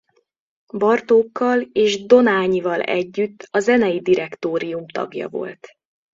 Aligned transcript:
Bartókkal 0.77 1.61
és 1.61 2.05
Dohnányival 2.05 2.81
együtt 2.81 3.47
a 3.51 3.59
zenei 3.59 3.99
direktórium 4.01 4.87
tagja 4.87 5.27
volt. 5.29 5.67